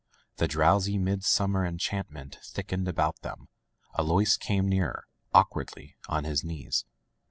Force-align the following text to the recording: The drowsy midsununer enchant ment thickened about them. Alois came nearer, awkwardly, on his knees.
The 0.37 0.47
drowsy 0.47 0.97
midsununer 0.97 1.67
enchant 1.67 2.09
ment 2.09 2.39
thickened 2.43 2.87
about 2.87 3.21
them. 3.21 3.49
Alois 3.99 4.35
came 4.35 4.67
nearer, 4.67 5.05
awkwardly, 5.31 5.95
on 6.09 6.23
his 6.23 6.43
knees. 6.43 6.85